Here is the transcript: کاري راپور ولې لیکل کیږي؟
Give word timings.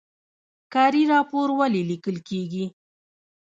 کاري 0.73 1.03
راپور 1.13 1.47
ولې 1.59 1.81
لیکل 1.89 2.15
کیږي؟ 2.27 2.65